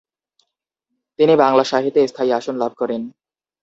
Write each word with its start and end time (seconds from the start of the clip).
তিনি 1.19 1.33
বাংলা 1.35 1.63
সাহিত্যে 1.63 2.01
স্থায়ী 2.07 2.31
আসন 2.31 2.55
লাভ 2.57 2.71
করেন। 2.77 3.01